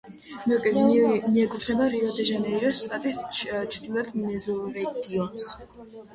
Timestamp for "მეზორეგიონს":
4.25-5.47